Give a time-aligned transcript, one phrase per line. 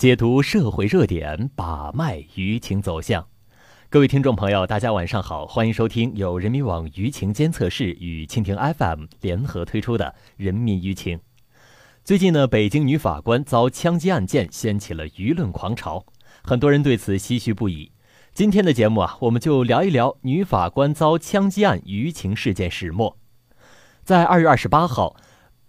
[0.00, 3.28] 解读社会热点，把脉舆情走向。
[3.90, 10.06] 各位听众朋友，大家晚上好，欢迎收听由人民网舆情监测室与蜻蜓 FM 联合推出的
[10.38, 11.18] 《人民舆情》。
[12.02, 16.06] 最近呢，北京女法官遭枪击案件掀起了舆论狂潮，
[16.42, 17.92] 很多人对此唏嘘不已。
[18.32, 23.18] 今天的节目啊，我们就聊一聊女法官遭枪击案舆情事件始末。
[24.02, 25.14] 在二月二十八号，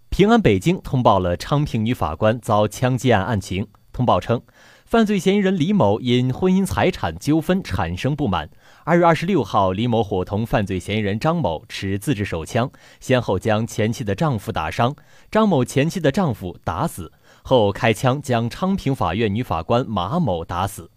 [0.08, 3.68] 平安北京通报了昌平女法官遭枪击案案情。
[4.02, 4.42] 通报称，
[4.84, 8.50] 犯罪嫌疑人李某因婚姻财产纠纷产生不满。
[8.84, 14.96] 二月二十六号，李某伙同犯罪嫌疑人张某持自制手枪，先后将前妻的丈夫打伤，
[15.30, 17.12] 张某前妻的丈夫打死
[17.44, 20.90] 后，开枪将昌平法院女法官马某打死。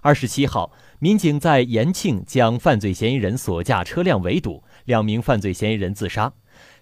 [0.00, 6.32] 二十七号，民警在延庆将犯罪嫌疑人所驾车辆围堵，两名犯罪嫌疑人自杀。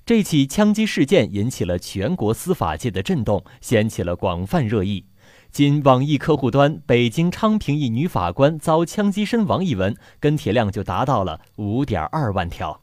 [0.06, 5.06] 这起枪击事件引起了全国司法界的震动，掀起了广泛热议。
[5.54, 12.80] 仅网易客户端“北京昌平一女法官遭枪击身亡”一文跟帖量就达到了五点二万条。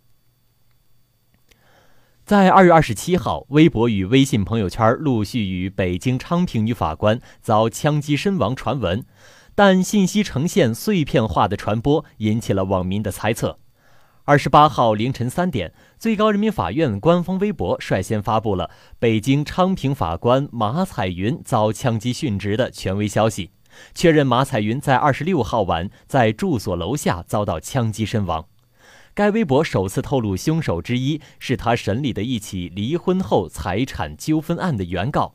[2.23, 9.03] 在二月二十七号，微博与微信朋友圈陆续与北京昌平女法官遭枪击身亡传闻，
[9.53, 13.59] 但信息呈现碎片化的传播引起了网民的猜测。
[14.23, 18.69] 二十八号凌晨三点，最高人民法院官方微博率先发布了
[18.99, 23.49] 北京昌平法官马彩云遭枪击殉职的权威消息，
[23.95, 28.45] 确认马彩云在二十六号晚在住所楼下遭到枪击身亡。
[29.15, 35.33] 该微博首次透露，凶手之一是他审理的一起离婚后财产纠纷案的原告。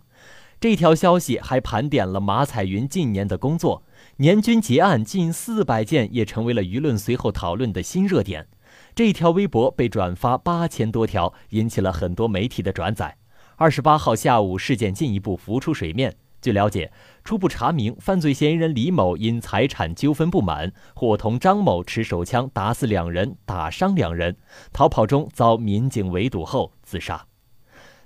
[0.61, 3.83] 这条消息还盘点了马彩云近年的工作，
[4.19, 8.47] 年均结案近四百件，也成为了舆论随后讨论的新热点。
[8.97, 13.19] 这条微博被转发八千多条，引起了很多媒体的转载。
[13.57, 16.17] 二十八号下午，事件进一步浮出水面。
[16.41, 16.91] 据了解，
[17.23, 24.35] 初步查明，犯罪嫌疑人李某因财产纠纷不满，伙同张某持手枪打死两人，打伤两人，
[24.73, 27.27] 逃跑中遭民警围堵后自杀。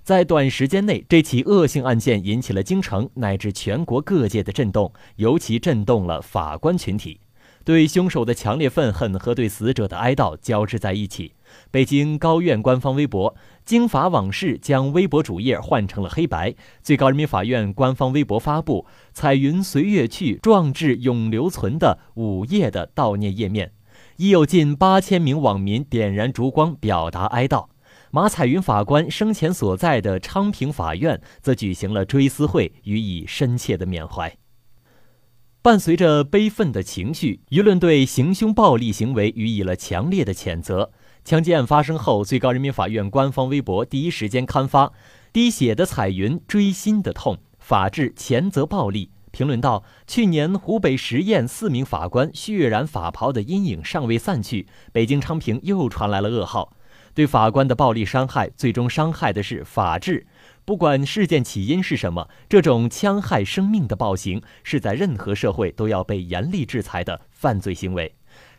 [0.03, 7.21] 在短时间内，这起恶性案件引起了京城乃至全国各界的震动，尤其震动了法官群体。
[7.63, 11.33] 对凶手的强烈愤恨和对死者的哀悼交织在一起。
[11.69, 13.35] 北京高院官方微博
[13.65, 16.55] “京法往事”将微博主页换成了黑白。
[16.81, 23.73] 最高人民法院官方微博发布“彩云随月去，壮志永留存”的午夜的悼念页面，
[24.17, 27.67] 已有近八千名网民点燃烛光表达哀悼。
[28.13, 34.40] 马彩云法官生前所在的昌平法院则举行了追思会，予以深切的缅怀。
[35.63, 40.91] 伴随着悲愤的情绪，舆论对行凶暴力行为予以了强烈的谴责。
[41.23, 44.91] 枪击案发生后，最高人民法院官方微博第一时间刊发
[45.31, 49.11] “滴血的彩云，锥心的痛”，法治谴责暴力。
[49.29, 56.73] 评论道：“去年湖北十堰四名法官血染法袍的阴影尚未散去，北京昌平又传来了噩耗。
[57.13, 60.25] 对法官的暴力伤害，最终伤害的是法治。”
[60.63, 68.13] 不管事件起因是什么，这种戕害生命的暴行是在任何社会都要被严厉制裁的犯罪行为。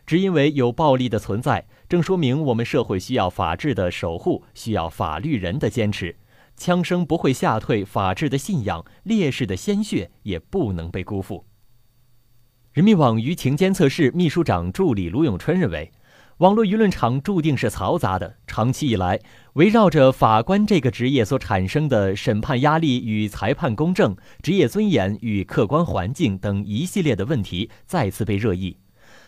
[0.05, 6.15] 只因为有暴力的存在，正说明我们社会需要法治的守护，需要法律人的坚持。
[6.57, 11.45] 枪声不会吓退法治的信仰，烈士的鲜血也不能被辜负。
[12.73, 15.89] 人民网舆情监测室秘书长助理卢永春认为。
[16.43, 18.35] 网络舆论场注定是嘈杂的。
[18.45, 19.17] 长期以来，
[19.53, 28.75] 围绕着法官这个职业所产生的审判压力与裁判公正、职业尊严与客观环境等一系列的问题再次被热议。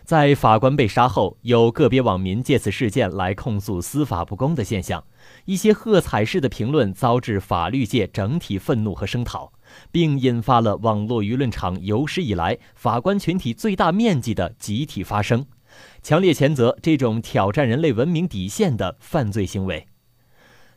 [0.04, 5.02] 在法官被杀后，有个别网民借此事件来控诉司法不公的现象，
[5.46, 9.54] 一些喝彩式的评论遭致法律界整体愤怒和声讨，
[9.90, 15.46] 并引发了网络舆论场有史以来法官群体最大面积的集体发声。
[16.02, 19.88] 强烈谴责这种挑战人类文明底线的犯罪行为。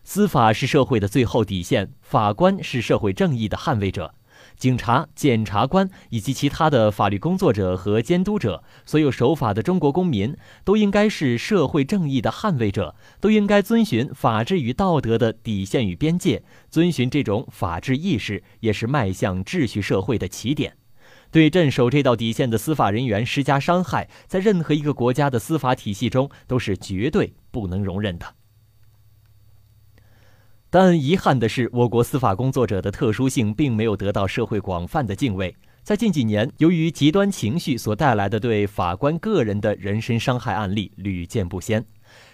[0.04, 4.14] 司法是社会的最后底线，法官是社会正义的捍卫者，
[4.56, 10.34] 警察、检察官以及其他的法律工作者和监督者，所有守法的中国公民
[10.64, 20.74] 都应该是社会正义的捍卫者，都应该遵循法治与道德的底线与边界，遵循这种法治意识，也是迈向秩序社会的起点。
[21.30, 28.34] 对镇守这道底线的司法人员施加伤害，在任何一个国家的司法体系中都是绝对不能容忍的。
[30.70, 35.56] 但遗憾的是，我国司法工作者的特殊性并没有得到社会广泛的敬畏。
[35.82, 41.86] 在近几年，由于极端情绪所带来的对法官个人的人身伤害案例屡见不鲜。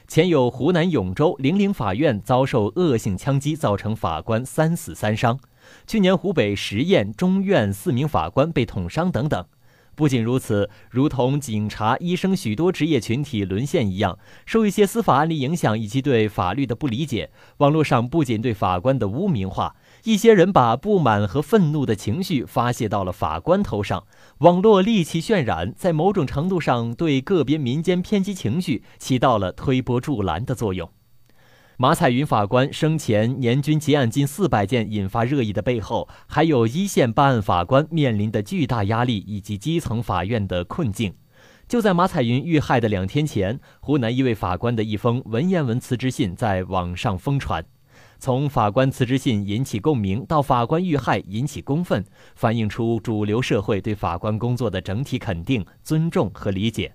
[0.09, 5.39] 前有湖南永州零陵法院遭受恶性枪击，造成法官三死三伤。
[5.87, 9.45] 去年湖北十堰中院四名法官被捅伤等等。
[9.97, 24.05] 不仅如此，如同警察、医生许多职业群体沦陷一样，受一些司法案例影响以及对法律的不理解，网络上不仅对法官的污名化，一些人把不满和愤怒的情绪发泄到了法官头上，
[24.39, 30.91] 网络戾气渲染，在某种程度上对个别民间偏激情绪起到了推波助澜的作用。
[31.77, 41.13] 马彩云法官生前年均结案近四百件，引发热议的背后，还有一线办案法官面临的巨大压力以及基层法院的困境。
[41.67, 47.65] 就在马彩云遇害的两天前，湖南一位法官的一封文言文辞职信在网上疯传。
[48.21, 52.05] 从法官辞职信引起共鸣到法官遇害引起公愤，
[52.37, 56.95] 反映出主流社会对法官工作的整体肯定、尊重和理解。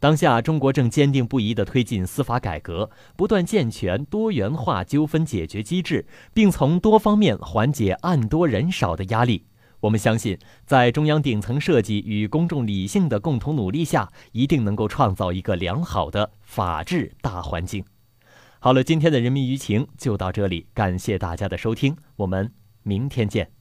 [0.00, 9.44] 当下，中国正坚定不移地推进司法改革，不断健全多元化纠纷解决机制，并从多方面缓解案多人少的压力。
[9.80, 17.84] 我们相信，在中央顶层设计与公众理性的共同努力下，一定能够创造一个良好的法治大环境。
[18.60, 22.52] 好了，今天的人民舆情就到这里，感谢大家的收听，我们
[22.84, 23.57] 明天见。